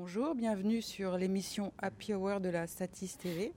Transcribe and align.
Bonjour, 0.00 0.36
bienvenue 0.36 0.80
sur 0.80 1.18
l'émission 1.18 1.72
Happy 1.76 2.14
Hour 2.14 2.38
de 2.38 2.48
la 2.48 2.68
Statis 2.68 3.16
TV. 3.18 3.52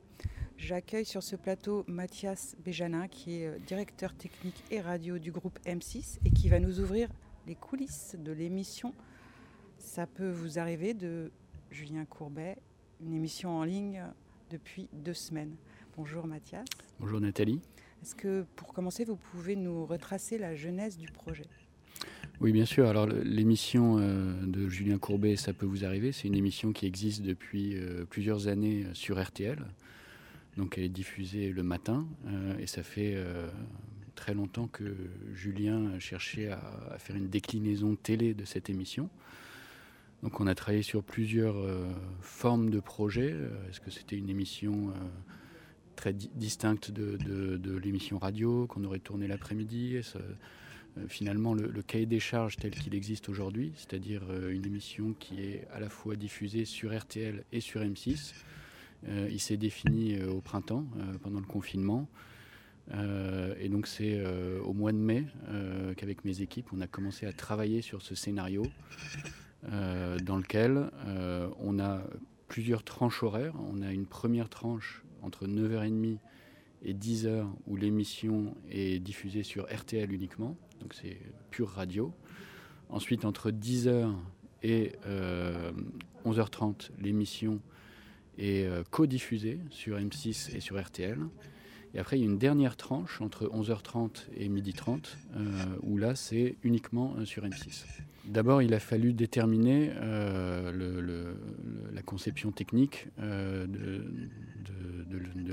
J'accueille 0.57 1.05
sur 1.05 1.21
ce 1.21 1.35
plateau 1.35 1.85
Mathias 1.85 2.55
Béjanin, 2.65 3.07
qui 3.07 3.43
est 3.43 3.47
euh, 3.47 3.59
directeur 3.59 4.15
technique 4.15 4.63
et 4.71 4.81
radio 4.81 5.19
du 5.19 5.31
groupe 5.31 5.59
M6 5.67 6.17
et 6.25 6.31
qui 6.31 6.49
va 6.49 6.59
nous 6.59 6.79
ouvrir 6.79 7.09
les 7.45 7.53
coulisses 7.53 8.15
de 8.17 8.31
l'émission 8.31 8.95
Ça 9.77 10.07
peut 10.07 10.31
vous 10.31 10.57
arriver 10.57 10.95
de 10.95 11.31
Julien 11.69 12.05
Courbet, 12.05 12.57
une 13.01 13.13
émission 13.13 13.51
en 13.51 13.63
ligne 13.63 14.03
depuis 14.49 14.89
deux 14.93 15.13
semaines. 15.13 15.55
Bonjour 15.95 16.25
Mathias. 16.25 16.65
Bonjour 16.99 17.21
Nathalie. 17.21 17.61
Est-ce 18.01 18.15
que 18.15 18.47
pour 18.55 18.73
commencer, 18.73 19.05
vous 19.05 19.15
pouvez 19.15 19.55
nous 19.55 19.85
retracer 19.85 20.39
la 20.39 20.55
genèse 20.55 20.97
du 20.97 21.07
projet? 21.07 21.45
Oui, 22.41 22.51
bien 22.53 22.65
sûr. 22.65 22.87
Alors, 22.87 23.05
l'émission 23.05 23.99
euh, 23.99 24.33
de 24.47 24.67
Julien 24.67 24.97
Courbet, 24.97 25.35
Ça 25.35 25.53
peut 25.53 25.67
vous 25.67 25.85
arriver, 25.85 26.11
c'est 26.11 26.27
une 26.27 26.33
émission 26.33 26.73
qui 26.73 26.87
existe 26.87 27.21
depuis 27.21 27.75
euh, 27.75 28.03
plusieurs 28.09 28.47
années 28.47 28.83
euh, 28.83 28.93
sur 28.95 29.21
RTL. 29.21 29.63
Donc, 30.57 30.79
elle 30.79 30.85
est 30.85 30.89
diffusée 30.89 31.51
le 31.51 31.61
matin 31.61 32.07
et 32.59 32.67
ça 32.67 32.83
fait 32.83 33.15
très 34.15 34.33
longtemps 34.33 34.67
que 34.67 34.83
Julien 35.33 35.97
cherchait 35.97 36.49
à, 36.49 36.97
faire 36.97 37.15
une 37.15 37.29
déclinaison 37.29 37.95
télé 37.95 38.33
de 38.33 38.43
cette 38.43 38.69
émission. 38.69 39.09
Donc, 40.23 40.41
on 40.41 40.47
a 40.47 40.53
travaillé 40.53 40.83
sur 40.83 41.03
plusieurs 41.03 41.55
formes 42.19 42.69
de 42.69 42.81
projets. 42.81 43.33
Est-ce 43.69 43.79
que 43.79 43.91
c'était 43.91 44.17
une 44.17 44.29
émission 44.29 44.91
très 45.95 46.11
distincte 46.11 46.91
de, 46.91 47.15
de 47.55 47.77
l'émission 47.77 48.17
radio 48.17 48.67
qu'on 48.67 48.83
aurait 48.83 48.99
tournée 48.99 49.27
l'après-midi? 49.27 50.01
Finalement 51.07 51.53
le, 51.53 51.81
cahier 51.81 52.05
des 52.05 52.19
charges 52.19 52.57
tel 52.57 52.71
qu'il 52.71 52.95
existe 52.95 53.29
aujourd'hui, 53.29 53.73
c'est-à-dire 53.75 54.23
euh, 54.29 54.51
une 54.51 54.65
émission 54.65 55.13
qui 55.19 55.41
est 55.41 55.67
à 55.73 55.79
la 55.79 55.89
fois 55.89 56.15
diffusée 56.15 56.65
sur 56.65 56.97
RTL 56.97 57.43
et 57.51 57.59
sur 57.59 57.81
M6. 57.81 58.33
Euh, 59.07 59.27
il 59.31 59.39
s'est 59.39 59.57
défini 59.57 60.21
au 60.23 60.41
printemps, 60.41 60.85
pendant 61.21 61.39
le 61.39 61.45
confinement. 61.45 62.07
et 63.59 63.69
donc 63.69 63.87
c'est 63.87 64.21
au 64.63 64.73
mois 64.73 64.91
de 64.91 64.97
mai 64.97 65.25
qu'avec 65.97 66.25
mes 66.25 66.41
équipes, 66.41 66.73
on 66.73 66.81
a 66.81 66.87
commencé 66.87 67.25
à 67.25 67.31
travailler 67.31 67.81
sur 67.81 68.01
ce 68.01 68.15
scénario 68.15 68.63
dans 69.63 70.37
lequel 70.37 70.91
on 71.59 71.79
a 71.79 72.03
plusieurs 72.47 72.83
tranches 72.83 73.23
horaires. 73.23 73.55
On 73.71 73.81
a 73.81 73.91
une 73.91 74.05
première 74.05 74.49
tranche 74.49 75.03
entre 75.21 75.47
9h30 75.47 76.17
et 76.83 76.93
10h 76.93 77.47
où 77.67 77.75
l'émission 77.75 78.55
est 78.69 78.99
diffusée 78.99 79.43
sur 79.43 79.65
RTL 79.73 80.11
uniquement 80.11 80.57
donc 80.81 80.93
c'est 80.93 81.17
pure 81.49 81.69
radio. 81.69 82.11
Ensuite, 82.89 83.23
entre 83.23 83.51
10h 83.51 84.13
et 84.63 84.93
11h30, 86.25 86.89
euh, 86.89 86.93
l'émission 86.99 87.59
est 88.37 88.65
euh, 88.65 88.83
co-diffusée 88.89 89.59
sur 89.69 89.97
M6 89.97 90.55
et 90.55 90.59
sur 90.59 90.81
RTL. 90.81 91.17
Et 91.93 91.99
après, 91.99 92.17
il 92.17 92.21
y 92.21 92.23
a 92.23 92.25
une 92.25 92.37
dernière 92.37 92.77
tranche 92.77 93.19
entre 93.21 93.45
11h30 93.47 94.27
et 94.35 94.47
12h30, 94.49 95.17
euh, 95.35 95.65
où 95.83 95.97
là, 95.97 96.15
c'est 96.15 96.55
uniquement 96.63 97.15
sur 97.25 97.43
M6. 97.43 97.85
D'abord, 98.25 98.61
il 98.61 98.73
a 98.73 98.79
fallu 98.79 99.13
déterminer 99.13 99.91
la 101.93 102.01
conception 102.05 102.51
technique 102.51 103.07
de, 103.17 104.05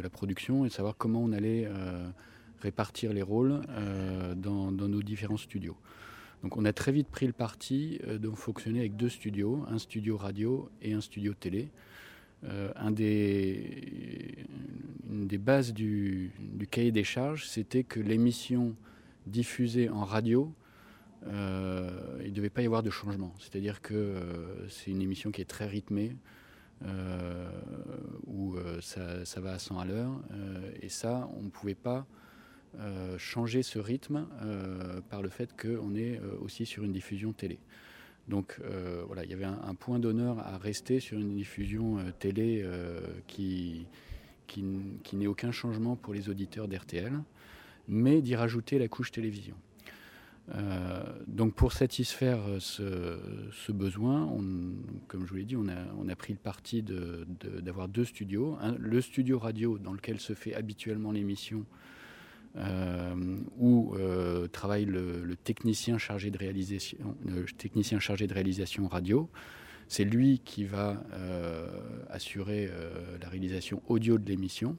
la 0.01 0.11
production 0.11 0.65
et 0.65 0.69
savoir 0.71 0.97
comment 0.97 1.21
on 1.23 1.33
allait 1.33 1.69
répartir 2.61 3.13
les 3.13 3.23
rôles 3.23 3.61
euh, 3.71 4.35
dans, 4.35 4.71
nos 4.71 5.03
différents 5.03 5.37
studios. 5.37 5.77
Donc 6.43 6.57
on 6.57 6.65
a 6.65 6.73
très 6.73 6.93
vite 6.93 7.09
pris 7.09 7.27
le 7.27 7.33
parti 7.33 8.01
euh, 8.07 8.19
de 8.19 8.31
fonctionner 8.31 8.81
avec 8.81 8.97
deux 8.97 9.09
studios, 9.09 9.65
un 9.69 9.79
studio 9.79 10.17
radio 10.17 10.69
et 10.83 10.93
un 10.93 11.01
studio 11.01 11.35
télé. 11.35 11.69
Euh, 12.45 12.71
un 12.77 12.93
des, 12.93 14.47
une 15.11 15.27
des 15.27 15.39
bases 15.39 15.73
du, 15.73 16.31
cahier 16.71 16.93
des 16.93 17.03
charges, 17.03 17.49
c'était 17.49 17.83
que 17.83 17.99
l'émission 17.99 18.77
diffusée 19.27 19.89
en 19.89 20.05
radio, 20.05 20.53
il 21.27 21.33
ne 21.33 22.31
devait 22.31 22.49
pas 22.49 22.63
y 22.63 22.67
avoir 22.67 22.85
de 22.85 22.91
changement. 22.91 23.35
C'est-à-dire 23.41 23.83
que 23.83 24.15
c'est 24.69 24.93
une 24.93 25.03
émission 25.03 25.33
qui 25.33 25.41
est 25.43 25.51
très 25.51 25.67
rythmée, 25.67 26.17
où 28.27 28.55
ça, 28.81 29.25
ça, 29.25 29.41
va 29.41 29.55
à 29.55 29.59
100 29.59 29.81
à 29.81 29.85
l'heure, 29.85 30.23
et 30.81 30.89
ça, 30.89 31.29
on 31.37 31.43
ne 31.43 31.51
pouvait 31.51 31.75
pas 31.75 32.07
euh, 32.79 33.17
changer 33.19 33.63
ce 33.63 33.79
rythme 33.79 34.27
euh, 34.43 35.01
par 35.09 35.23
le 35.23 35.31
fait 35.31 35.51
qu'on 35.61 35.95
est 35.95 36.19
euh, 36.19 36.37
aussi 36.43 36.67
sur 36.67 36.85
une 36.85 36.93
diffusion 36.93 37.33
télé. 37.33 37.59
Donc 38.29 38.61
voilà, 39.07 39.25
il 39.25 39.31
y 39.31 39.33
avait 39.33 39.47
un, 39.47 39.75
point 39.75 39.99
d'honneur 39.99 40.39
à 40.41 40.59
rester 40.59 41.01
sur 41.01 41.19
une 41.19 41.35
diffusion 41.35 41.97
télé 42.19 42.63
qui, 43.27 43.87
qui, 44.47 45.17
n'ait 45.17 45.27
aucun 45.27 45.51
changement 45.51 45.97
pour 45.97 46.13
les 46.13 46.29
auditeurs 46.29 46.69
d'RTL, 46.69 47.23
mais 47.89 48.21
d'y 48.21 48.37
rajouter 48.37 48.79
la 48.79 48.87
couche 48.87 49.13
télévision. 49.13 49.55
donc 51.27 51.55
pour 51.55 51.73
satisfaire 51.73 52.41
ce, 52.59 53.73
besoin, 53.73 54.27
on, 54.27 54.75
comme 55.07 55.25
je 55.25 55.31
vous 55.31 55.37
l'ai 55.37 55.47
dit, 55.47 55.57
on 55.57 55.69
a, 55.69 55.87
on 55.99 56.07
a, 56.11 56.15
pris 56.15 56.35
le 56.35 56.39
parti 56.39 56.83
d'avoir 56.83 57.89
deux 57.89 58.05
studios. 58.05 58.59
le 58.79 59.01
studio 59.01 59.39
radio 59.39 59.79
dans 59.79 59.95
lequel 59.95 60.21
se 60.21 60.35
fait 60.35 60.55
habituellement 60.55 61.13
l'émission 61.13 61.65
où 63.59 63.95
euh, 63.97 64.49
travaille 64.49 64.85
le, 64.85 65.37
technicien 65.45 65.99
chargé 65.99 66.31
de 66.31 66.39
réalisation, 66.39 66.99
technicien 67.57 67.99
chargé 67.99 68.27
de 68.27 68.35
réalisation 68.35 68.87
radio. 68.89 69.29
C'est 69.87 70.05
lui 70.05 70.41
qui 70.45 70.65
va 70.65 71.03
euh, 71.15 71.67
assurer 72.11 72.71
la 73.23 73.29
réalisation 73.29 73.83
audio 73.89 74.19
de 74.19 74.29
l'émission. 74.29 74.77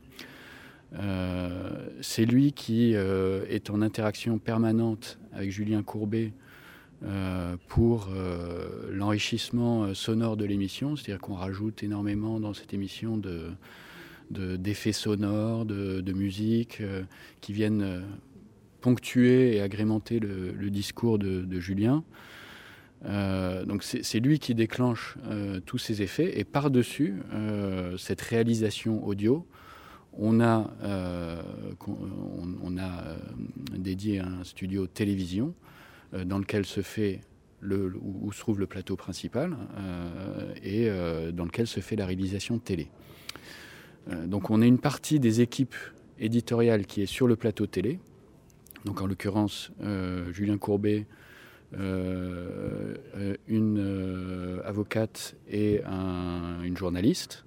c'est 2.02 2.26
lui 2.26 2.52
qui 2.52 2.94
est 2.94 3.70
en 3.70 3.82
interaction 3.82 4.40
permanente 4.40 5.20
avec 5.32 5.52
Julien 5.52 5.84
Courbet 5.84 6.34
pour 7.68 8.10
l'enrichissement 8.92 9.94
sonore 9.94 10.36
de 10.38 10.46
l'émission, 10.46 10.96
c'est-à-dire 10.96 11.22
qu'on 11.22 11.36
rajoute 11.36 11.82
énormément 11.82 12.40
dans 12.40 12.54
cette 12.54 12.74
émission 12.74 13.18
de, 13.18 13.52
d'effets 14.32 14.92
sonores, 14.92 15.66
de, 15.66 16.14
musique, 16.14 16.82
euh, 16.82 17.04
qui 17.42 17.54
viennent 17.54 17.82
euh, 17.82 18.02
ponctuer 18.82 19.56
et 19.56 19.62
agrémenter 19.62 20.20
le, 20.20 20.70
discours 20.70 21.20
de, 21.20 21.60
Julien. 21.60 22.04
Euh, 23.06 23.66
donc 23.66 23.84
c'est 23.84 24.20
lui 24.20 24.40
qui 24.40 24.56
déclenche 24.56 25.18
tous 25.66 25.78
ces 25.78 26.02
effets 26.02 26.40
et 26.40 26.44
par-dessus 26.44 27.22
cette 27.98 28.22
réalisation 28.22 29.06
audio, 29.06 29.46
on 30.14 30.42
a, 30.42 30.70
on, 31.88 32.78
a 32.78 33.16
dédié 33.78 34.20
un 34.20 34.44
studio 34.44 34.88
télévision 34.88 35.54
dans 36.26 36.40
lequel 36.40 36.66
se 36.66 36.82
fait 36.82 37.22
le, 37.60 37.94
où, 38.02 38.32
se 38.32 38.40
trouve 38.40 38.60
le 38.60 38.68
plateau 38.68 38.96
principal 38.96 39.58
et 40.64 40.90
dans 41.34 41.46
lequel 41.46 41.68
se 41.68 41.82
fait 41.82 41.98
la 41.98 42.06
réalisation 42.06 42.60
télé. 42.60 42.90
Euh, 44.08 44.28
donc 44.28 44.50
on 44.50 44.62
a 44.62 44.66
une 44.66 44.80
partie 44.80 45.20
des 45.20 45.42
équipes 45.42 45.76
éditoriales 46.20 46.86
qui 46.86 47.02
est 47.02 47.06
sur 47.06 47.28
le 47.28 47.36
plateau 47.36 47.66
télé. 47.66 48.00
Donc 48.86 49.02
en 49.02 49.08
l'occurrence, 49.08 49.72
euh, 49.82 50.32
Julien 50.32 50.58
Courbet, 50.58 51.06
euh, 51.78 52.96
une 53.48 54.62
avocate 54.66 55.36
et 55.50 55.82
une 55.84 56.76
journaliste. 56.76 57.46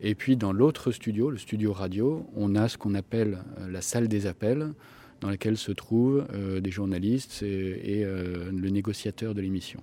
Et 0.00 0.14
puis 0.14 0.36
dans 0.36 0.52
l'autre 0.52 0.92
studio, 0.92 1.30
le 1.30 1.36
studio 1.36 1.72
radio, 1.72 2.26
on 2.34 2.54
a 2.54 2.68
ce 2.68 2.78
qu'on 2.78 2.94
appelle 2.94 3.38
la 3.68 3.82
salle 3.82 4.08
des 4.08 4.26
appels, 4.26 4.72
dans 5.20 5.28
laquelle 5.28 5.58
se 5.58 5.72
trouvent 5.72 6.26
des 6.62 6.70
journalistes 6.70 7.42
et 7.42 8.04
le 8.04 8.68
négociateur 8.70 9.34
de 9.34 9.42
l'émission. 9.42 9.82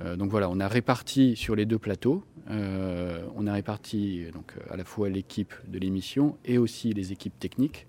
Euh, 0.00 0.16
donc 0.16 0.30
voilà, 0.30 0.48
on 0.48 0.60
a 0.60 0.68
réparti 0.68 1.36
sur 1.36 1.54
les 1.54 1.66
deux 1.66 1.78
plateaux, 1.78 2.24
euh, 2.50 3.24
on 3.36 3.46
a 3.46 3.52
réparti 3.52 4.26
donc, 4.32 4.54
à 4.70 4.76
la 4.76 4.84
fois 4.84 5.08
l'équipe 5.08 5.54
de 5.68 5.78
l'émission 5.78 6.36
et 6.44 6.58
aussi 6.58 6.92
les 6.92 7.12
équipes 7.12 7.38
techniques. 7.38 7.86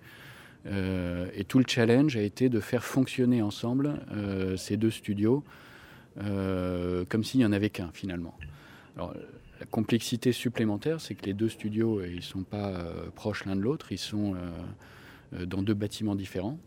Euh, 0.66 1.28
et 1.34 1.44
tout 1.44 1.58
le 1.58 1.64
challenge 1.66 2.16
a 2.16 2.22
été 2.22 2.48
de 2.48 2.60
faire 2.60 2.84
fonctionner 2.84 3.42
ensemble 3.42 4.00
ces 4.56 4.76
deux 4.76 4.90
studios 4.90 5.44
comme 6.16 7.24
s'il 7.24 7.40
n'y 7.40 7.46
en 7.46 7.52
avait 7.52 7.70
qu'un 7.70 7.90
finalement. 7.92 8.38
La 8.96 9.66
complexité 9.70 10.30
supplémentaire, 10.30 11.00
c'est 11.00 11.14
que 11.14 11.26
les 11.26 11.34
deux 11.34 11.48
studios, 11.48 12.04
ils 12.04 12.16
ne 12.16 12.20
sont 12.20 12.44
pas 12.44 12.84
proches 13.16 13.44
l'un 13.46 13.56
de 13.56 13.60
l'autre, 13.60 13.90
ils 13.90 13.98
sont 13.98 14.36
dans 15.32 15.62
deux 15.62 15.74
bâtiments 15.74 16.14
différents. 16.14 16.58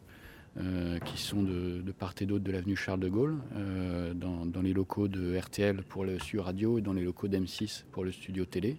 Euh, 0.59 0.97
qui 0.99 1.21
sont 1.21 1.43
de, 1.43 1.83
part 1.91 2.15
et 2.19 2.25
d'autre 2.25 2.43
de 2.43 2.51
l'avenue 2.51 2.75
Charles 2.75 2.99
de 2.99 3.09
Gaulle, 3.09 3.37
euh, 3.55 4.15
dans, 4.15 4.61
les 4.63 4.73
locaux 4.73 5.07
de 5.07 5.37
RTL 5.37 5.83
pour 5.83 6.03
le 6.03 6.17
studio 6.17 6.41
radio 6.41 6.79
et 6.79 6.81
dans 6.81 6.93
les 6.93 7.03
locaux 7.03 7.27
d'M6 7.27 7.83
pour 7.91 8.03
le 8.03 8.11
studio 8.11 8.43
télé. 8.43 8.77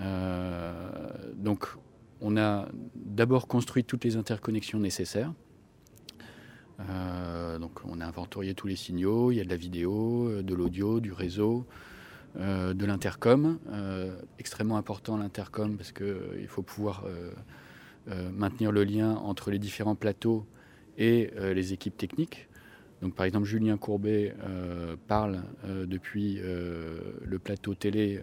Euh, 0.00 0.82
donc 1.36 1.68
on 2.20 2.36
a 2.36 2.66
d'abord 2.96 3.46
construit 3.46 3.84
toutes 3.84 4.02
les 4.02 4.16
interconnexions 4.16 4.80
nécessaires. 4.80 5.32
donc 7.60 7.84
on 7.84 8.00
a 8.00 8.06
inventorié 8.06 8.54
tous 8.54 8.66
les 8.66 8.76
signaux, 8.76 9.30
il 9.30 9.36
y 9.36 9.40
a 9.40 9.44
de 9.44 9.50
la 9.50 9.56
vidéo, 9.56 10.42
de 10.42 10.54
l'audio, 10.54 10.98
du 10.98 11.12
réseau. 11.12 11.66
de 12.36 12.84
l'intercom, 12.84 13.60
extrêmement 14.40 14.76
important 14.76 15.16
l'intercom 15.16 15.76
parce 15.76 15.92
qu'il 15.92 16.48
faut 16.48 16.62
pouvoir 16.62 17.04
maintenir 18.32 18.72
le 18.72 18.82
lien 18.82 19.14
entre 19.14 19.52
les 19.52 19.60
différents 19.60 19.94
plateaux 19.94 20.44
et 20.98 21.30
les 21.54 21.72
équipes 21.72 21.96
techniques. 21.96 22.48
Donc, 23.02 23.14
par 23.14 23.26
exemple, 23.26 23.46
Julien 23.46 23.76
Courbet 23.76 24.34
parle 25.08 25.42
depuis 25.64 26.38
le 26.40 27.38
plateau 27.38 27.74
télé 27.74 28.20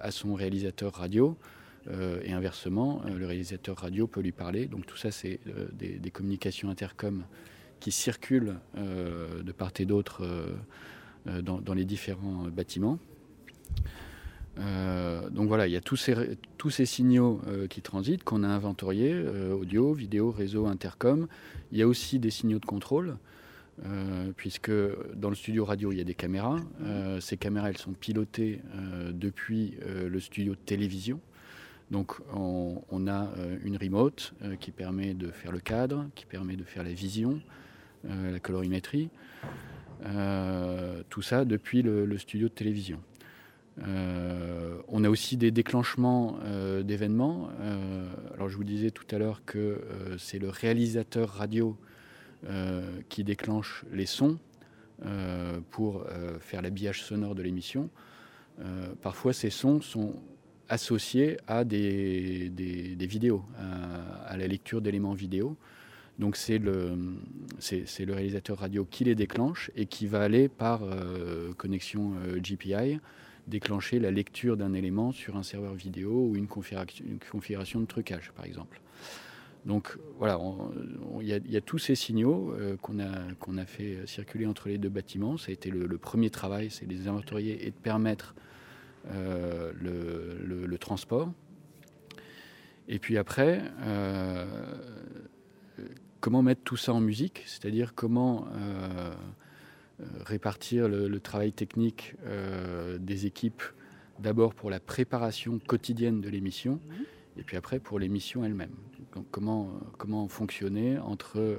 à 0.00 0.10
son 0.10 0.34
réalisateur 0.34 0.94
radio. 0.94 1.36
Euh, 1.90 2.20
et 2.22 2.32
inversement, 2.32 3.00
euh, 3.06 3.16
le 3.16 3.26
réalisateur 3.26 3.76
radio 3.78 4.06
peut 4.06 4.20
lui 4.20 4.32
parler. 4.32 4.66
Donc 4.66 4.86
tout 4.86 4.96
ça, 4.96 5.10
c'est 5.10 5.40
euh, 5.46 5.68
des, 5.72 6.10
communications 6.10 6.68
intercom 6.68 7.24
qui 7.80 7.92
circulent 7.92 8.56
de 8.74 9.52
part 9.52 9.70
et 9.78 9.84
d'autre 9.84 10.26
dans, 11.26 11.74
les 11.74 11.84
différents 11.84 12.48
bâtiments. 12.48 12.98
Donc 15.30 15.48
voilà, 15.48 15.66
il 15.66 15.72
y 15.72 15.76
a 15.76 15.80
tous 15.80 15.96
ces, 15.96 16.86
signaux 16.86 17.40
qui 17.70 17.80
transitent 17.80 18.24
qu'on 18.24 18.42
a 18.42 18.48
inventoriés, 18.48 19.14
audio, 19.52 19.92
vidéo, 19.92 20.30
réseau, 20.30 20.66
intercom. 20.66 21.28
Il 21.70 21.78
y 21.78 21.82
a 21.82 21.86
aussi 21.86 22.18
des 22.18 22.30
signaux 22.30 22.58
de 22.58 22.66
contrôle, 22.66 23.16
puisque 24.36 24.72
dans 25.14 25.28
le 25.28 25.36
studio 25.36 25.64
radio, 25.64 25.92
il 25.92 25.98
y 25.98 26.00
a 26.00 26.04
des 26.04 26.14
caméras. 26.14 26.56
ces 27.20 27.36
caméras, 27.36 27.70
elles 27.70 27.78
sont 27.78 27.92
pilotées 27.92 28.60
depuis 29.12 29.76
le 29.86 30.18
studio 30.18 30.54
de 30.54 30.60
télévision. 30.60 31.20
Donc 31.90 32.16
on, 32.34 33.06
a 33.06 33.28
euh, 33.38 33.56
une 33.64 33.76
remote 33.76 34.34
euh, 34.42 34.56
qui 34.56 34.72
permet 34.72 35.14
de 35.14 35.28
faire 35.28 35.52
le 35.52 35.60
cadre, 35.60 36.06
qui 36.14 36.26
permet 36.26 36.56
de 36.56 36.64
faire 36.64 36.82
la 36.82 36.92
vision, 36.92 37.40
euh, 38.08 38.32
la 38.32 38.40
colorimétrie, 38.40 39.10
tout 41.08 41.22
ça 41.22 41.44
depuis 41.44 41.82
le, 41.82 42.18
studio 42.18 42.48
de 42.48 42.52
télévision. 42.52 43.00
On 43.86 45.04
a 45.04 45.08
aussi 45.08 45.36
des 45.36 45.50
déclenchements 45.50 46.38
d'événements. 46.82 47.48
alors 48.34 48.48
je 48.48 48.56
vous 48.56 48.64
disais 48.64 48.90
tout 48.90 49.06
à 49.14 49.18
l'heure 49.18 49.42
que 49.44 49.80
c'est 50.18 50.38
le 50.38 50.48
réalisateur 50.48 51.28
radio 51.28 51.76
qui 53.08 53.24
déclenche 53.24 53.84
les 53.92 54.06
sons 54.06 54.38
pour 55.70 56.04
faire 56.40 56.62
l'habillage 56.62 57.04
sonore 57.04 57.34
de 57.34 57.42
l'émission. 57.42 57.88
parfois 59.00 59.32
ces 59.32 59.50
sons 59.50 59.80
sont 59.80 60.14
associé 60.68 61.38
à 61.46 61.64
des, 61.64 62.50
vidéos, 63.00 63.42
à, 64.26 64.36
la 64.36 64.46
lecture 64.46 64.80
d'éléments 64.80 65.14
vidéo. 65.14 65.56
Donc 66.18 66.36
c'est 66.36 66.58
le, 66.58 66.98
c'est, 67.58 68.04
le 68.04 68.12
réalisateur 68.12 68.58
radio 68.58 68.84
qui 68.84 69.04
les 69.04 69.14
déclenche 69.14 69.70
et 69.76 69.86
qui 69.86 70.06
va 70.06 70.22
aller 70.22 70.48
par 70.48 70.82
euh, 70.82 71.52
connexion 71.54 72.14
euh, 72.26 72.40
GPI 72.40 72.98
déclencher 73.48 73.98
la 73.98 74.10
lecture 74.10 74.56
d'un 74.56 74.74
élément 74.74 75.12
sur 75.12 75.36
un 75.36 75.42
serveur 75.42 75.74
vidéo 75.74 76.28
ou 76.28 76.36
une 76.36 76.46
configuration, 76.46 77.80
de 77.80 77.86
trucage 77.86 78.30
par 78.36 78.44
exemple. 78.44 78.80
Donc 79.66 79.98
voilà, 80.18 80.38
il 81.20 81.26
y, 81.26 81.56
a 81.56 81.60
tous 81.60 81.78
ces 81.78 81.94
signaux 81.94 82.52
euh, 82.52 82.76
qu'on 82.76 83.00
a, 83.00 83.60
a 83.60 83.66
fait 83.66 84.06
circuler 84.06 84.46
entre 84.46 84.68
les 84.68 84.78
deux 84.78 84.88
bâtiments. 84.88 85.36
Ça 85.36 85.50
a 85.50 85.52
été 85.52 85.70
le, 85.70 85.98
premier 85.98 86.30
travail, 86.30 86.70
c'est 86.70 86.86
les 86.86 87.08
inventorier 87.08 87.66
et 87.66 87.70
de 87.70 87.76
permettre 87.76 88.34
euh, 89.10 89.72
le, 89.74 90.78
transport. 90.78 91.32
Et 92.86 92.98
puis 92.98 93.18
après, 93.18 93.62
euh, 93.82 94.46
comment 96.20 96.40
mettre 96.40 96.62
tout 96.62 96.76
ça 96.76 96.94
en 96.94 97.00
musique, 97.00 97.42
c'est-à-dire 97.46 97.94
comment 97.94 98.46
répartir 100.24 100.88
le, 100.88 101.20
travail 101.20 101.52
technique 101.52 102.14
des 103.00 103.26
équipes, 103.26 103.62
d'abord 104.18 104.54
pour 104.54 104.70
la 104.70 104.80
préparation 104.80 105.58
quotidienne 105.58 106.20
de 106.20 106.28
l'émission, 106.28 106.80
et 107.36 107.42
puis 107.42 107.56
après 107.56 107.78
pour 107.78 107.98
l'émission 107.98 108.44
elle-même. 108.44 108.74
comment, 109.30 109.72
comment 109.96 110.28
fonctionner 110.28 110.98
entre 110.98 111.56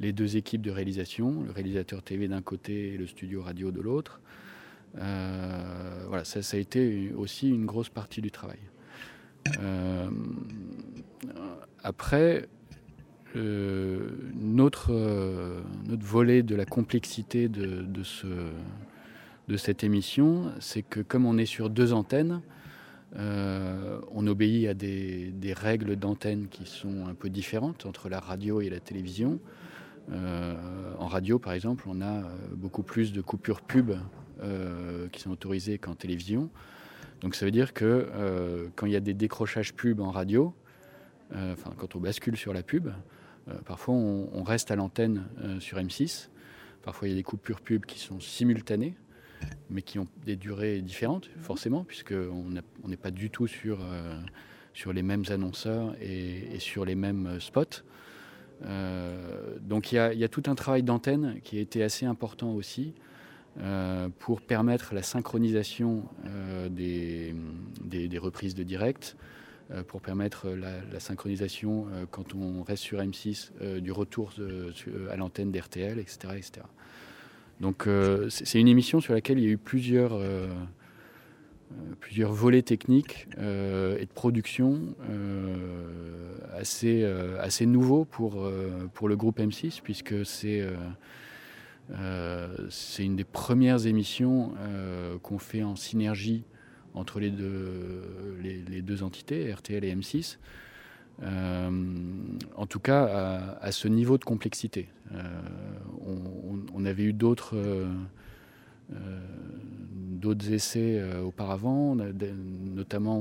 les 0.00 0.12
deux 0.12 0.36
équipes 0.36 0.62
de 0.62 0.70
réalisation, 0.70 1.42
le 1.42 1.50
réalisateur 1.50 2.02
TV 2.02 2.28
d'un 2.28 2.42
côté 2.42 2.94
et 2.94 2.96
le 2.96 3.06
studio 3.06 3.42
radio 3.42 3.70
de 3.70 3.80
l'autre, 3.80 4.20
euh, 4.98 6.04
voilà, 6.08 6.24
ça, 6.24 6.40
a 6.56 6.58
été 6.58 7.12
aussi 7.16 7.48
une 7.48 7.66
grosse 7.66 7.88
partie 7.88 8.20
du 8.20 8.30
travail. 8.30 8.58
Euh, 9.60 10.10
après, 11.82 12.48
euh, 13.36 14.10
notre, 14.34 14.92
notre 15.86 16.04
volet 16.04 16.42
de 16.42 16.54
la 16.54 16.64
complexité 16.64 17.48
de, 17.48 17.82
de, 17.82 18.02
ce, 18.02 18.26
de 19.48 19.56
cette 19.56 19.84
émission, 19.84 20.52
c'est 20.60 20.82
que 20.82 21.00
comme 21.00 21.26
on 21.26 21.38
est 21.38 21.46
sur 21.46 21.70
deux 21.70 21.92
antennes, 21.92 22.40
on 23.18 24.26
obéit 24.26 24.68
à 24.68 24.74
des, 24.74 25.54
règles 25.56 25.96
d'antenne 25.96 26.48
qui 26.48 26.66
sont 26.66 27.06
un 27.06 27.14
peu 27.14 27.30
différentes 27.30 27.86
entre 27.86 28.10
la 28.10 28.20
radio 28.20 28.60
et 28.60 28.68
la 28.68 28.80
télévision. 28.80 29.38
en 30.12 31.06
radio, 31.06 31.38
par 31.38 31.54
exemple, 31.54 31.84
on 31.86 32.02
a 32.02 32.24
beaucoup 32.52 32.82
plus 32.82 33.14
de 33.14 33.22
coupures 33.22 33.62
pub 33.62 33.92
euh, 34.42 35.08
qui 35.08 35.22
sont 35.22 35.30
autorisés 35.30 35.78
qu'en 35.78 35.94
télévision. 35.94 36.50
Donc 37.22 37.34
ça 37.36 37.46
veut 37.46 37.50
dire 37.50 37.72
que 37.72 38.06
euh, 38.14 38.66
quand 38.76 38.84
il 38.84 38.92
y 38.92 38.96
a 38.96 39.00
des 39.00 39.14
décrochages 39.14 39.72
pub 39.72 39.98
en 39.98 40.10
radio, 40.10 40.54
euh, 41.34 41.54
quand 41.78 41.96
on 41.96 42.00
bascule 42.00 42.36
sur 42.36 42.52
la 42.52 42.62
pub, 42.62 42.90
parfois 43.64 43.94
on, 43.94 44.42
reste 44.42 44.70
à 44.70 44.76
l'antenne 44.76 45.24
sur 45.60 45.78
M6. 45.78 46.28
Parfois 46.82 47.08
il 47.08 47.12
y 47.12 47.14
a 47.14 47.16
des 47.16 47.22
coupures 47.22 47.60
pub 47.60 47.84
qui 47.84 47.98
sont 47.98 48.20
simultanées, 48.20 48.94
mais 49.70 49.82
qui 49.82 49.98
ont 49.98 50.06
des 50.24 50.36
durées 50.36 50.80
différentes, 50.80 51.28
forcément, 51.40 51.84
puisqu'on 51.84 52.88
n'est 52.88 52.96
pas 52.96 53.10
du 53.10 53.30
tout 53.30 53.46
sur, 53.46 53.78
sur 54.72 54.92
les 54.92 55.02
mêmes 55.02 55.24
annonceurs 55.30 55.94
et, 56.00 56.58
sur 56.58 56.84
les 56.84 56.94
mêmes 56.94 57.40
spots. 57.40 57.82
donc 59.60 59.92
il 59.92 59.96
y, 59.96 60.24
a 60.24 60.28
tout 60.28 60.44
un 60.46 60.54
travail 60.54 60.82
d'antenne 60.82 61.40
qui 61.42 61.58
a 61.58 61.60
été 61.60 61.82
assez 61.82 62.06
important 62.06 62.52
aussi 62.52 62.94
euh, 63.58 64.10
pour 64.18 64.42
permettre 64.42 64.92
la 64.92 65.02
synchronisation 65.02 66.02
euh, 66.26 66.68
des, 66.68 67.34
des, 67.80 68.18
reprises 68.18 68.54
de 68.54 68.62
direct, 68.62 69.16
euh, 69.18 69.45
pour 69.88 70.00
permettre 70.00 70.48
la, 70.50 71.00
synchronisation 71.00 71.86
quand 72.10 72.34
on 72.34 72.62
reste 72.62 72.82
sur 72.82 73.00
M6 73.00 73.80
du 73.80 73.92
retour 73.92 74.32
à 75.10 75.16
l'antenne 75.16 75.50
d'RTL, 75.50 75.98
etc., 75.98 76.18
etc. 76.36 76.66
Donc 77.60 77.88
c'est 78.28 78.60
une 78.60 78.68
émission 78.68 79.00
sur 79.00 79.14
laquelle 79.14 79.38
il 79.38 79.44
y 79.44 79.48
a 79.48 79.50
eu 79.50 79.58
plusieurs, 79.58 80.20
plusieurs 82.00 82.32
volets 82.32 82.62
techniques 82.62 83.26
et 83.38 84.04
de 84.06 84.14
production 84.14 84.94
assez, 86.54 87.04
assez 87.40 87.66
nouveaux 87.66 88.04
pour, 88.04 88.48
pour 88.94 89.08
le 89.08 89.16
groupe 89.16 89.40
M6, 89.40 89.80
puisque 89.82 90.24
c'est 90.24 90.64
euh, 91.92 92.48
c'est 92.68 93.04
une 93.04 93.16
des 93.16 93.24
premières 93.24 93.86
émissions 93.86 94.54
euh, 94.58 95.18
qu'on 95.18 95.38
fait 95.38 95.62
en 95.62 95.76
synergie 95.76 96.44
entre 96.96 97.20
les 97.20 97.30
deux, 97.30 99.02
entités, 99.02 99.52
RTL 99.52 99.84
et 99.84 99.94
M6. 99.94 100.38
Euh, 101.22 101.70
en 102.56 102.66
tout 102.66 102.80
cas, 102.80 103.56
à, 103.60 103.72
ce 103.72 103.88
niveau 103.88 104.18
de 104.18 104.24
complexité. 104.24 104.88
On, 106.74 106.84
avait 106.84 107.04
eu 107.04 107.12
d'autres 107.12 107.56
d'autres 110.10 110.52
essais 110.52 111.02
auparavant, 111.20 111.96
notamment 111.96 113.18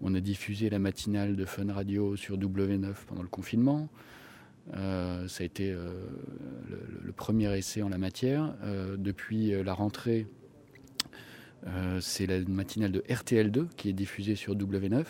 on 0.00 0.14
a, 0.14 0.20
diffusé 0.20 0.70
la 0.70 0.78
matinale 0.78 1.36
de 1.36 1.44
Fun 1.44 1.72
Radio 1.72 2.16
sur 2.16 2.38
W9 2.38 2.92
pendant 3.06 3.22
le 3.22 3.28
confinement. 3.28 3.88
Euh, 4.76 5.26
ça 5.28 5.42
a 5.42 5.46
été 5.46 5.72
euh, 5.72 5.90
le, 7.02 7.12
premier 7.12 7.56
essai 7.56 7.82
en 7.82 7.88
la 7.88 7.98
matière. 7.98 8.54
Euh, 8.62 8.96
depuis 8.98 9.50
la 9.62 9.72
rentrée, 9.72 10.26
c'est 12.00 12.26
la 12.26 12.40
matinale 12.40 12.92
de 12.92 13.00
RTL2 13.08 13.68
qui 13.76 13.88
est 13.88 13.92
diffusée 13.92 14.34
sur 14.34 14.56
W9. 14.56 15.04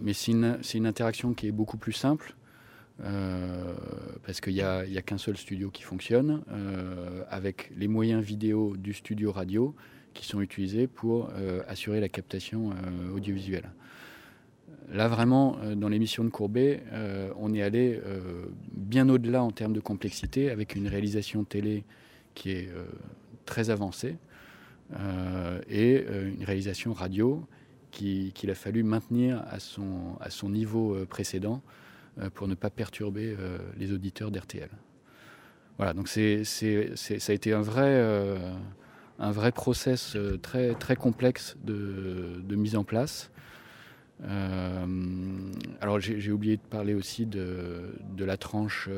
mais 0.00 0.12
c'est 0.12 0.32
une, 0.32 0.86
interaction 0.86 1.34
qui 1.34 1.46
est 1.46 1.52
beaucoup 1.52 1.76
plus 1.76 1.92
simple. 1.92 2.34
parce 2.98 4.40
qu'il 4.40 4.54
n'y 4.54 4.60
a, 4.62 5.02
qu'un 5.02 5.18
seul 5.18 5.36
studio 5.36 5.70
qui 5.70 5.82
fonctionne, 5.82 6.42
avec 7.28 7.70
les 7.76 7.88
moyens 7.88 8.24
vidéo 8.24 8.76
du 8.76 8.92
studio 8.92 9.32
radio 9.32 9.74
qui 10.14 10.26
sont 10.26 10.40
utilisés 10.40 10.86
pour 10.86 11.30
assurer 11.68 12.00
la 12.00 12.08
captation 12.08 12.72
audiovisuelle. 13.14 13.70
Là, 14.92 15.08
vraiment, 15.08 15.56
euh, 15.62 15.74
dans 15.74 15.88
l'émission 15.88 16.24
de 16.24 16.28
Courbet, 16.28 16.82
euh, 16.92 17.30
on 17.38 17.54
est 17.54 17.62
allé 17.62 18.00
euh, 18.04 18.46
bien 18.72 19.08
au-delà 19.08 19.42
en 19.42 19.50
termes 19.50 19.72
de 19.72 19.80
complexité, 19.80 20.50
avec 20.50 20.74
une 20.74 20.88
réalisation 20.88 21.44
télé 21.44 21.84
qui 22.34 22.50
est 22.50 22.68
très 23.46 23.70
avancée 23.70 24.16
et 25.68 26.04
une 26.06 26.44
réalisation 26.44 26.92
radio 26.92 27.46
qu'il 27.90 28.50
a 28.50 28.54
fallu 28.54 28.82
maintenir 28.82 29.42
à 29.50 29.60
son, 29.60 30.48
niveau 30.48 30.96
précédent 31.06 31.62
pour 32.34 32.48
ne 32.48 32.54
pas 32.54 32.70
perturber 32.70 33.36
les 33.76 33.92
auditeurs 33.92 34.30
d'RTL. 34.30 34.70
Voilà, 35.78 35.92
donc 35.92 36.08
ça 36.08 36.20
a 36.20 37.32
été 37.32 37.52
un 37.52 37.62
vrai, 37.62 38.38
un 39.18 39.50
process 39.50 40.16
très, 40.42 40.96
complexe 40.96 41.56
de, 41.64 42.56
mise 42.56 42.76
en 42.76 42.84
place. 42.84 43.30
alors 45.80 46.00
j'ai 46.00 46.30
oublié 46.30 46.56
de 46.56 46.62
parler 46.62 46.94
aussi 46.94 47.26
de, 47.26 47.94
la 48.18 48.36
tranche 48.36 48.88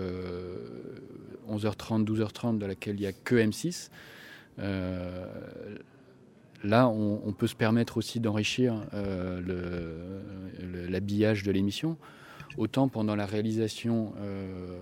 11h30, 1.48 2.04
12h30 2.04 2.58
de 2.58 2.66
laquelle 2.66 2.96
il 2.96 3.00
n'y 3.00 3.06
a 3.06 3.12
que 3.12 3.36
M6. 3.36 3.90
Là, 6.64 6.88
on, 6.88 7.32
peut 7.32 7.46
se 7.46 7.54
permettre 7.54 7.96
aussi 7.96 8.20
d'enrichir 8.20 8.82
l'habillage 10.88 11.42
de 11.42 11.52
l'émission 11.52 11.96
autant 12.56 12.88
pendant 12.88 13.16
la 13.16 13.26
réalisation, 13.26 14.14
euh, 14.18 14.78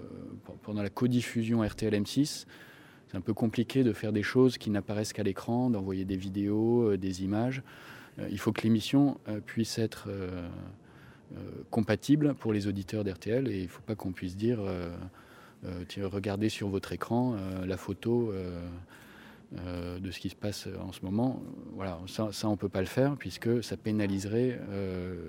pendant 0.62 0.82
la 0.82 0.90
codiffusion 0.90 1.62
RTL 1.62 1.94
M6, 1.94 2.46
c'est 3.08 3.16
un 3.16 3.20
peu 3.20 3.34
compliqué 3.34 3.84
de 3.84 3.92
faire 3.92 4.12
des 4.12 4.22
choses 4.22 4.58
qui 4.58 4.70
n'apparaissent 4.70 5.12
qu'à 5.12 5.22
l'écran, 5.22 5.70
d'envoyer 5.70 6.04
des 6.04 6.16
vidéos, 6.16 6.90
euh, 6.90 6.98
des 6.98 7.22
images. 7.22 7.62
Euh, 8.18 8.28
il 8.30 8.38
faut 8.38 8.52
que 8.52 8.62
l'émission 8.62 9.18
puisse 9.46 9.78
être 9.78 10.08
compatible 11.70 12.34
pour 12.34 12.52
les 12.52 12.68
auditeurs 12.68 13.02
d'RTL 13.02 13.48
et 13.48 13.58
il 13.58 13.62
ne 13.64 13.68
faut 13.68 13.82
pas 13.82 13.96
qu'on 13.96 14.12
puisse 14.12 14.36
dire 14.36 14.60
regardez 15.64 16.48
sur 16.48 16.68
votre 16.68 16.92
écran 16.92 17.34
la 17.66 17.76
photo 17.76 18.32
de 19.54 20.10
ce 20.10 20.18
qui 20.18 20.30
se 20.30 20.36
passe 20.36 20.68
en 20.80 20.92
ce 20.92 21.04
moment. 21.04 21.42
Voilà, 21.74 22.00
ça, 22.06 22.28
on 22.48 22.52
ne 22.52 22.56
peut 22.56 22.68
pas 22.68 22.80
le 22.80 22.86
faire 22.86 23.16
puisque 23.16 23.62
ça 23.62 23.76
pénaliserait 23.76 24.60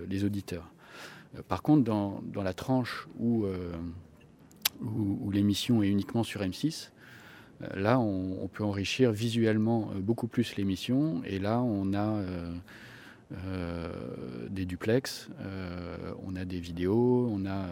les 0.07 0.23
auditeurs. 0.23 0.71
Euh, 1.35 1.41
par 1.47 1.61
contre, 1.61 1.83
dans, 1.83 2.43
la 2.43 2.53
tranche 2.53 3.07
euh, 3.21 3.71
où, 4.81 5.31
l'émission 5.31 5.83
est 5.83 5.89
uniquement 5.89 6.23
sur 6.23 6.41
M6, 6.41 6.91
euh, 7.61 7.67
là, 7.75 7.99
on, 7.99 8.47
peut 8.47 8.63
enrichir 8.63 9.11
visuellement 9.11 9.91
beaucoup 9.99 10.27
plus 10.27 10.55
l'émission. 10.55 11.21
Et 11.25 11.39
là, 11.39 11.61
on 11.61 11.93
a 11.93 12.21
des 14.49 14.65
duplex, 14.65 15.29
on 16.25 16.35
a 16.35 16.45
des 16.45 16.59
vidéos, 16.59 17.27
on 17.31 17.45
a 17.45 17.65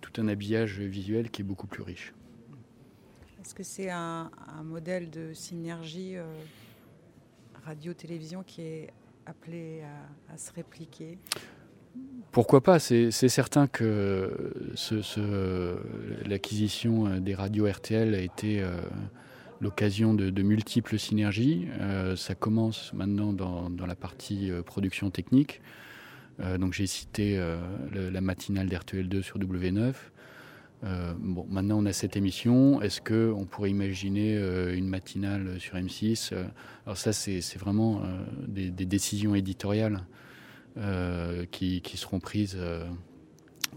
tout 0.00 0.20
un 0.20 0.28
habillage 0.28 0.80
visuel 0.80 1.30
qui 1.30 1.42
est 1.42 1.44
beaucoup 1.44 1.66
plus 1.66 1.82
riche. 1.82 2.12
Est-ce 3.46 3.54
que 3.54 3.62
c'est 3.62 3.90
un, 3.90 4.28
modèle 4.64 5.08
de 5.08 5.32
synergie 5.32 6.16
radio-télévision 7.64 8.42
qui 8.42 8.62
est 8.62 8.90
appelé 9.24 9.84
à 10.28 10.36
se 10.36 10.52
répliquer 10.52 11.16
pourquoi 12.32 12.60
pas 12.60 12.80
C'est 12.80 13.10
certain 13.12 13.68
que 13.68 14.52
l'acquisition 16.26 17.20
des 17.20 17.36
radios 17.36 17.70
RTL 17.70 18.16
a 18.16 18.18
été 18.18 18.60
euh, 18.60 18.80
l'occasion 19.60 20.12
de, 20.12 20.42
multiples 20.42 20.98
synergies. 20.98 21.68
Euh, 21.80 22.16
ça 22.16 22.34
commence 22.34 22.92
maintenant 22.94 23.32
dans, 23.32 23.86
la 23.86 23.94
partie 23.94 24.50
euh, 24.50 24.62
production 24.62 25.10
technique. 25.10 25.62
donc 26.58 26.74
j'ai 26.74 26.88
cité 26.88 27.40
la 27.92 28.20
matinale 28.20 28.68
d'RTL 28.68 29.08
2 29.08 29.22
sur 29.22 29.38
W9. 29.38 29.94
Bon, 30.82 31.46
maintenant 31.48 31.78
on 31.78 31.86
a 31.86 31.92
cette 31.92 32.16
émission. 32.16 32.80
Est-ce 32.82 33.00
qu'on 33.00 33.44
pourrait 33.44 33.70
imaginer 33.70 34.36
une 34.74 34.88
matinale 34.88 35.58
sur 35.58 35.76
M6 35.76 36.32
Alors 36.84 36.96
ça, 36.96 37.12
c'est 37.12 37.58
vraiment 37.58 38.02
des, 38.46 38.70
décisions 38.70 39.34
éditoriales. 39.34 40.02
Euh, 40.78 41.46
qui, 41.50 41.80
seront 41.94 42.20
prises 42.20 42.54
euh, 42.58 42.84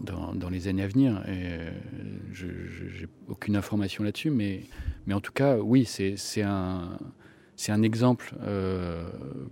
dans, 0.02 0.50
les 0.50 0.68
années 0.68 0.82
à 0.82 0.86
venir. 0.86 1.22
Et 1.26 1.30
euh, 1.30 1.70
je 2.30 2.44
n'ai 2.46 3.08
aucune 3.26 3.56
information 3.56 4.04
là-dessus, 4.04 4.28
mais, 4.28 4.64
mais 5.06 5.14
en 5.14 5.20
tout 5.22 5.32
cas, 5.32 5.56
oui, 5.56 5.86
c'est 5.86 6.42
un, 6.42 6.98
un 7.68 7.82
exemple 7.82 8.34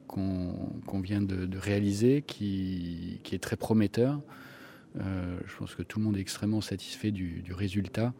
qu'on 0.07 1.00
vient 1.00 1.23
de, 1.23 1.57
réaliser 1.57 2.21
qui, 2.21 3.19
est 3.33 3.43
très 3.43 3.57
prometteur. 3.57 4.21
Je 4.99 5.57
pense 5.57 5.75
que 5.75 5.83
tout 5.83 5.99
le 5.99 6.05
monde 6.05 6.17
est 6.17 6.21
extrêmement 6.21 6.61
satisfait 6.61 7.11
du, 7.11 7.45
résultat 7.50 8.12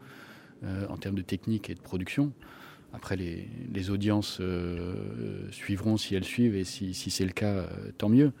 en 0.63 0.97
termes 0.97 1.15
de 1.15 1.21
technique 1.21 1.69
et 1.69 1.75
de 1.75 1.79
production. 1.79 2.31
Après, 2.93 3.15
les, 3.15 3.89
audiences 3.89 4.41
suivront 5.51 5.97
si 5.97 6.15
elles 6.15 6.23
suivent, 6.23 6.55
et 6.55 6.63
si, 6.63 6.93
c'est 6.93 7.25
le 7.25 7.31
cas, 7.31 7.67
tant 7.97 8.09
mieux. 8.09 8.31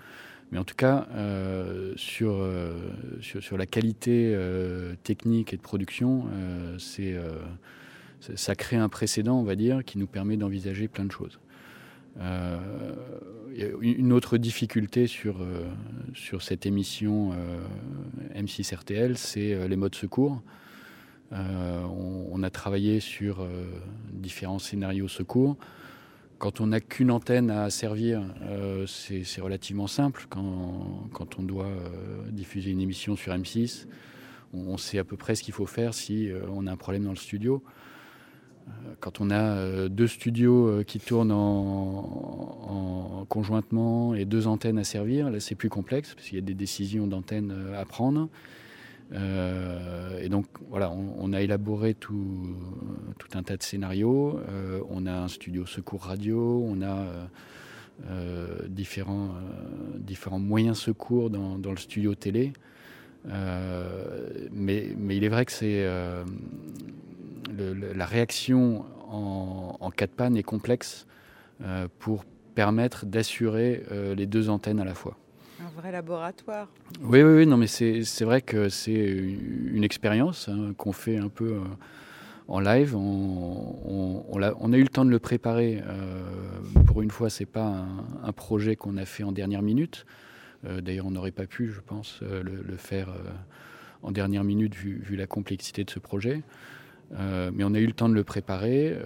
Mais 0.51 0.57
en 0.57 0.63
tout 0.63 0.75
cas, 0.75 1.07
euh, 1.13 1.93
euh, 2.21 2.73
sur, 3.21 3.57
la 3.57 3.65
qualité 3.65 4.33
euh, 4.33 4.95
technique 5.03 5.53
et 5.53 5.57
de 5.57 5.61
production, 5.61 6.25
ça 8.35 8.55
crée 8.55 8.77
un 8.77 8.89
précédent, 8.89 9.39
on 9.39 9.43
va 9.43 9.55
dire, 9.55 9.83
qui 9.85 9.97
nous 9.97 10.07
permet 10.07 10.37
d'envisager 10.37 10.87
plein 10.87 11.05
de 11.05 11.11
choses. 11.11 11.39
Une 13.81 14.13
autre 14.13 14.37
difficulté 14.37 15.07
sur, 15.07 15.37
sur 16.13 16.41
cette 16.41 16.65
émission 16.65 17.33
M6 18.35 18.75
RTL, 18.75 19.17
c'est 19.17 19.67
les 19.67 19.75
modes 19.75 19.95
secours. 19.95 20.41
On, 21.31 22.43
a 22.43 22.49
travaillé 22.49 22.99
sur 22.99 23.47
différents 24.11 24.59
scénarios 24.59 25.07
secours. 25.07 25.57
Quand 26.39 26.61
on 26.61 26.67
n'a 26.67 26.79
qu'une 26.79 27.11
antenne 27.11 27.51
à 27.51 27.69
servir, 27.69 28.23
euh, 28.43 28.87
c'est 28.87 29.41
relativement 29.41 29.87
simple. 29.87 30.25
Quand, 30.29 31.37
on 31.37 31.43
doit 31.43 31.65
euh, 31.65 32.31
diffuser 32.31 32.71
une 32.71 32.79
émission 32.79 33.17
sur 33.17 33.33
M6, 33.33 33.87
on, 34.53 34.77
sait 34.77 34.99
à 34.99 35.03
peu 35.03 35.17
près 35.17 35.35
ce 35.35 35.43
qu'il 35.43 35.53
faut 35.53 35.65
faire 35.65 35.93
si 35.93 36.31
euh, 36.31 36.39
on 36.49 36.65
a 36.65 36.71
un 36.71 36.77
problème 36.77 37.03
dans 37.03 37.09
le 37.09 37.17
studio. 37.17 37.61
Quand 38.99 39.21
on 39.21 39.31
a 39.31 39.87
deux 39.87 40.07
studios 40.07 40.83
qui 40.85 40.99
tournent 40.99 41.31
en, 41.31 43.25
conjointement 43.29 44.13
et 44.15 44.25
deux 44.25 44.47
antennes 44.47 44.79
à 44.79 44.83
servir, 44.83 45.29
là 45.29 45.39
c'est 45.39 45.55
plus 45.55 45.69
complexe 45.69 46.15
parce 46.15 46.27
qu'il 46.27 46.35
y 46.35 46.41
a 46.41 46.45
des 46.45 46.53
décisions 46.53 47.07
d'antenne 47.07 47.53
à 47.77 47.85
prendre. 47.85 48.29
Euh, 49.13 50.21
et 50.21 50.29
donc 50.29 50.45
voilà, 50.69 50.91
on, 50.91 51.33
a 51.33 51.41
élaboré 51.41 51.93
tout, 51.93 52.55
un 53.33 53.43
tas 53.43 53.57
de 53.57 53.63
scénarios. 53.63 54.39
Euh, 54.49 54.81
on 54.89 55.05
a 55.05 55.13
un 55.13 55.27
studio 55.27 55.65
secours 55.65 56.03
radio, 56.03 56.63
on 56.67 56.81
a 56.81 57.07
euh, 58.09 58.67
différents, 58.67 59.29
moyens 60.39 60.79
secours 60.79 61.29
dans 61.29 61.71
le 61.71 61.77
studio 61.77 62.15
télé. 62.15 62.53
Mais, 63.25 64.89
mais, 64.97 65.17
il 65.17 65.23
est 65.23 65.29
vrai 65.29 65.45
que 65.45 65.51
c'est 65.51 65.85
la 67.57 68.05
réaction 68.05 68.85
en, 69.09 69.77
en, 69.79 69.91
cas 69.91 70.07
de 70.07 70.11
panne 70.11 70.37
est 70.37 70.43
complexe 70.43 71.05
pour 71.99 72.25
permettre 72.55 73.05
d'assurer 73.05 73.83
les 74.15 74.25
deux 74.25 74.49
antennes 74.49 74.79
à 74.79 74.85
la 74.85 74.93
fois. 74.93 75.17
Un 75.61 75.81
vrai 75.81 75.91
laboratoire. 75.91 76.69
Oui, 77.01 77.21
oui, 77.21 77.33
oui, 77.39 77.45
non, 77.45 77.57
mais 77.57 77.67
c'est 77.67 78.23
vrai 78.23 78.41
que 78.41 78.69
c'est 78.69 78.93
une 78.93 79.83
expérience 79.83 80.47
hein, 80.47 80.73
qu'on 80.77 80.93
fait 80.93 81.17
un 81.17 81.27
peu 81.27 81.55
euh, 81.55 81.63
en 82.47 82.61
live. 82.61 82.95
On, 82.95 84.23
on, 84.29 84.41
a, 84.41 84.53
on, 84.57 84.71
a, 84.71 84.77
eu 84.77 84.83
le 84.83 84.87
temps 84.87 85.03
de 85.03 85.09
le 85.09 85.19
préparer. 85.19 85.83
Euh, 85.85 86.21
pour 86.85 87.01
une 87.01 87.11
fois, 87.11 87.29
c'est 87.29 87.45
pas 87.45 87.85
un, 88.23 88.31
projet 88.31 88.77
qu'on 88.77 88.95
a 88.95 89.03
fait 89.03 89.23
en 89.23 89.33
dernière 89.33 89.61
minute. 89.61 90.05
Euh, 90.65 90.81
d'ailleurs, 90.81 91.05
on 91.05 91.11
n'aurait 91.11 91.31
pas 91.31 91.45
pu, 91.45 91.71
je 91.71 91.79
pense, 91.79 92.21
le, 92.21 92.77
faire 92.77 93.13
en 94.01 94.11
dernière 94.11 94.43
minute 94.43 94.75
vu, 94.75 95.15
la 95.15 95.27
complexité 95.27 95.83
de 95.83 95.89
ce 95.89 95.99
projet. 95.99 96.41
mais 97.11 97.63
on 97.63 97.73
a 97.73 97.79
eu 97.79 97.87
le 97.87 97.93
temps 97.93 98.09
de 98.09 98.13
le 98.13 98.23
préparer 98.23 98.97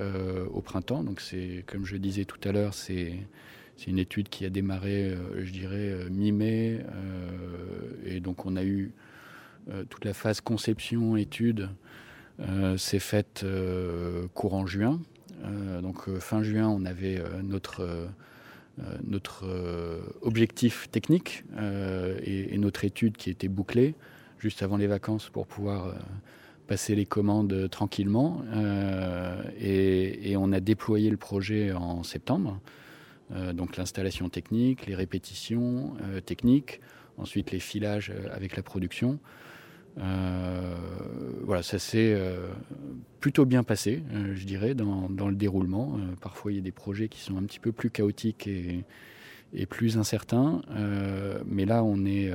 au 0.51 0.61
printemps. 0.61 1.03
Donc, 1.03 1.21
c'est, 1.21 1.63
comme 1.67 1.85
je 1.85 1.97
disais 1.97 2.25
tout 2.25 2.39
à 2.47 2.51
l'heure, 2.51 2.73
c'est 2.73 3.17
une 3.87 3.99
étude 3.99 4.29
qui 4.29 4.45
a 4.45 4.49
démarré, 4.49 5.09
euh, 5.09 5.43
je 5.43 5.51
dirais, 5.51 5.91
euh, 5.91 6.09
mi-mai. 6.09 6.79
Euh, 6.79 7.91
et 8.05 8.19
donc 8.19 8.45
on 8.45 8.55
a 8.55 8.63
eu 8.63 8.91
toute 9.89 10.03
la 10.03 10.13
phase 10.13 10.41
conception, 10.41 11.15
étude, 11.15 11.69
c'est 12.75 12.99
faite 12.99 13.45
courant 14.33 14.65
juin. 14.65 14.99
donc 15.81 16.09
fin 16.19 16.43
juin, 16.43 16.67
on 16.67 16.83
avait 16.83 17.23
notre, 17.41 18.09
notre 19.03 19.45
objectif 20.21 20.89
technique 20.89 21.43
et, 22.25 22.57
notre 22.57 22.85
étude 22.85 23.17
qui 23.17 23.29
était 23.29 23.47
bouclée 23.47 23.93
juste 24.39 24.63
avant 24.63 24.77
les 24.77 24.87
vacances 24.87 25.29
pour 25.29 25.45
pouvoir 25.45 25.95
passer 26.65 26.95
les 26.95 27.05
commandes 27.05 27.69
tranquillement. 27.69 28.41
et, 29.59 30.35
on 30.37 30.51
a 30.51 30.59
déployé 30.59 31.09
le 31.09 31.17
projet 31.17 31.71
en 31.71 32.03
septembre. 32.03 32.59
Euh, 33.31 33.53
donc 33.53 33.77
l'installation 33.77 34.29
technique, 34.29 34.85
les 34.85 34.95
répétitions 34.95 35.95
euh, 36.01 36.19
techniques, 36.19 36.81
ensuite 37.17 37.51
les 37.51 37.59
filages 37.59 38.11
euh, 38.11 38.27
avec 38.31 38.55
la 38.55 38.63
production. 38.63 39.19
Voilà, 39.97 41.63
ça 41.63 41.79
s'est 41.79 42.17
plutôt 43.19 43.45
bien 43.45 43.63
passé, 43.63 44.03
je 44.33 44.45
dirais, 44.45 44.73
dans, 44.73 45.07
le 45.09 45.35
déroulement. 45.35 45.97
parfois, 46.21 46.51
il 46.51 46.55
y 46.55 46.59
a 46.59 46.63
des 46.63 46.71
projets 46.71 47.07
qui 47.07 47.21
sont 47.21 47.37
un 47.37 47.43
petit 47.43 47.59
peu 47.59 47.71
plus 47.71 47.89
chaotiques 47.89 48.47
et, 48.47 49.65
plus 49.67 49.97
incertains, 49.97 50.61
mais 51.45 51.65
là, 51.65 51.83
on 51.83 52.05
est 52.05 52.31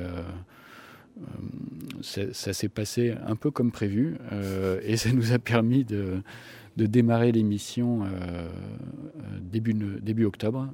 ça, 2.01 2.53
s'est 2.53 2.69
passé 2.69 3.13
un 3.25 3.35
peu 3.35 3.51
comme 3.51 3.71
prévu 3.71 4.15
et 4.83 4.97
ça 4.97 5.11
nous 5.11 5.33
a 5.33 5.39
permis 5.39 5.83
de, 5.83 6.21
démarrer 6.77 7.31
l'émission 7.31 8.03
début, 9.41 9.73
début 9.73 10.25
octobre. 10.25 10.69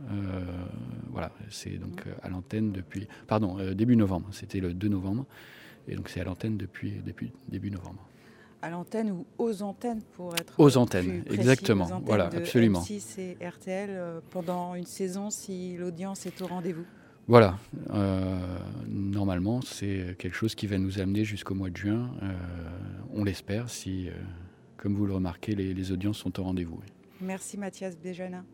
voilà, 1.12 1.32
c'est 1.50 1.78
donc 1.80 2.04
à 2.22 2.30
l'antenne 2.30 2.72
depuis. 2.72 3.08
Pardon, 3.28 3.58
début 3.74 3.96
novembre. 3.96 4.28
C'était 4.32 4.60
le 4.60 4.74
2 4.74 4.88
novembre. 4.88 5.26
Et 5.88 5.96
donc 5.96 6.10
c'est 6.10 6.22
à 6.22 6.24
l'antenne 6.24 6.58
depuis, 6.58 7.02
depuis 7.06 7.32
début 7.48 7.72
novembre. 7.72 8.08
À 8.62 8.70
l'antenne 8.70 9.12
ou 9.12 9.26
aux 9.38 9.62
antennes 9.62 10.02
pour 10.14 10.36
être 10.36 10.54
aux 10.60 10.78
antennes 10.78 11.24
exactement. 11.30 12.02
voilà 12.04 12.26
absolument. 12.28 12.82
M6 12.82 13.20
et 13.20 13.38
RTL 13.48 13.90
euh, 13.92 14.22
pendant 14.32 14.74
une 14.74 14.86
saison 14.86 15.30
si 15.30 15.78
l'audience 15.78 16.26
est 16.26 16.42
au 16.42 16.48
rendez-vous. 16.48 16.86
Voilà. 17.28 17.58
Euh, 17.92 18.40
normalement 18.88 19.62
c'est 19.62 20.16
quelque 20.18 20.36
chose 20.36 20.56
qui 20.56 20.68
va 20.68 20.78
nous 20.78 21.00
amener 21.00 21.24
jusqu'au 21.26 21.54
mois 21.54 21.70
de 21.70 21.78
juin. 21.78 22.10
Euh, 22.24 22.34
on 23.14 23.24
l'espère 23.24 23.70
si 23.70 24.10
comme 24.78 24.96
vous 24.96 25.06
le 25.06 25.14
remarquez 25.14 25.54
les, 25.54 25.74
les 25.74 25.92
audiences 25.92 26.18
sont 26.18 26.40
au 26.40 26.44
rendez-vous. 26.44 26.80
Merci 27.22 27.58
Mathias 27.58 27.98
Béjanin 27.98 28.46